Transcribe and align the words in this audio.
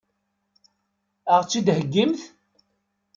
Ad 1.33 1.37
ɣ-tt-id-heggimt? 1.41 2.21